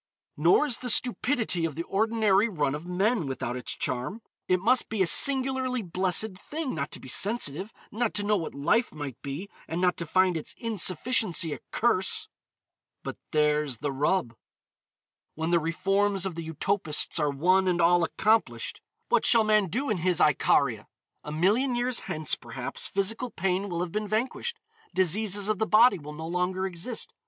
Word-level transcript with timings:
Nor 0.35 0.65
is 0.65 0.79
the 0.79 0.89
stupidity 0.89 1.63
of 1.63 1.75
the 1.75 1.83
ordinary 1.83 2.49
run 2.49 2.73
of 2.73 2.87
men 2.87 3.27
without 3.27 3.55
its 3.55 3.71
charm. 3.73 4.23
It 4.47 4.59
must 4.59 4.89
be 4.89 5.03
a 5.03 5.05
singularly 5.05 5.83
blessed 5.83 6.33
thing 6.39 6.73
not 6.73 6.89
to 6.93 6.99
be 6.99 7.07
sensitive, 7.07 7.71
not 7.91 8.15
to 8.15 8.23
know 8.23 8.35
what 8.35 8.55
life 8.55 8.91
might 8.95 9.21
be, 9.21 9.47
and 9.67 9.79
not 9.79 9.97
to 9.97 10.07
find 10.07 10.35
its 10.35 10.55
insufficiency 10.57 11.53
a 11.53 11.59
curse. 11.69 12.27
But 13.03 13.17
there's 13.29 13.77
the 13.77 13.91
rub. 13.91 14.35
When 15.35 15.51
the 15.51 15.59
reforms 15.59 16.25
of 16.25 16.33
the 16.33 16.49
utopists 16.51 17.19
are 17.19 17.29
one 17.29 17.67
and 17.67 17.79
all 17.79 18.03
accomplished, 18.03 18.81
what 19.09 19.23
shall 19.23 19.43
man 19.43 19.67
do 19.67 19.87
in 19.91 19.97
his 19.97 20.19
Icaria? 20.19 20.87
A 21.23 21.31
million 21.31 21.75
years 21.75 21.99
hence, 22.09 22.33
perhaps, 22.33 22.87
physical 22.87 23.29
pain 23.29 23.69
will 23.69 23.81
have 23.81 23.91
been 23.91 24.07
vanquished. 24.07 24.57
Diseases 24.95 25.47
of 25.47 25.59
the 25.59 25.67
body 25.67 25.99
will 25.99 26.13
no 26.13 26.25
longer 26.25 26.65
exist. 26.65 27.13